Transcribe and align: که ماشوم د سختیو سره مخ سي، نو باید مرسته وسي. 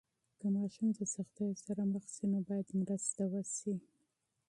که 0.39 0.47
ماشوم 0.57 0.89
د 0.97 1.01
سختیو 1.15 1.51
سره 1.65 1.81
مخ 1.91 2.05
سي، 2.15 2.25
نو 2.31 2.39
باید 2.47 2.67
مرسته 2.79 3.23
وسي. 3.33 3.73